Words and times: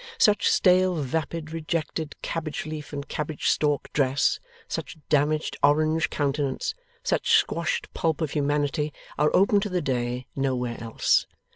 Such 0.17 0.49
stale 0.49 0.95
vapid 0.95 1.51
rejected 1.51 2.15
cabbage 2.23 2.65
leaf 2.65 2.91
and 2.91 3.07
cabbage 3.07 3.47
stalk 3.49 3.93
dress, 3.93 4.39
such 4.67 4.97
damaged 5.09 5.57
orange 5.61 6.09
countenance, 6.09 6.73
such 7.03 7.29
squashed 7.33 7.93
pulp 7.93 8.19
of 8.19 8.31
humanity, 8.31 8.91
are 9.19 9.29
open 9.35 9.59
to 9.59 9.69
the 9.69 9.79
day 9.79 10.25
nowhere 10.35 10.77
else. 10.83 11.27